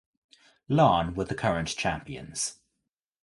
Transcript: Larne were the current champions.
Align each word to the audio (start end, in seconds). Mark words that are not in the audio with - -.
Larne 0.67 1.13
were 1.13 1.25
the 1.25 1.35
current 1.35 1.67
champions. 1.67 2.57